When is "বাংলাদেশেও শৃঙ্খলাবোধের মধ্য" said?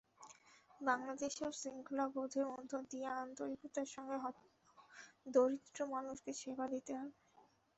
0.81-2.71